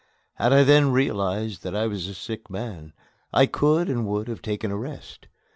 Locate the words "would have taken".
4.07-4.71